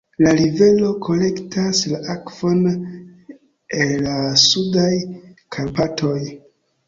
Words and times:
La 0.25 0.31
rivero 0.37 0.87
kolektas 1.07 1.81
la 1.91 1.99
akvon 2.13 2.63
el 3.81 3.93
la 4.05 4.15
Sudaj 4.45 4.89
Karpatoj. 5.57 6.19